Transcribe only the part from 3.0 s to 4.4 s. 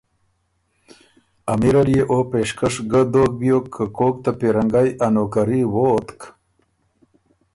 دوک بیوک که کوک ته